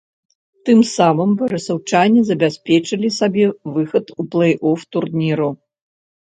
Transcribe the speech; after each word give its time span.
Тым 0.69 0.79
самым 0.97 1.29
барысаўчане 1.41 2.19
забяспечылі 2.31 3.13
сабе 3.21 3.45
выхад 3.77 4.05
у 4.19 4.29
плэй-оф 4.35 4.79
турніру. 4.97 5.49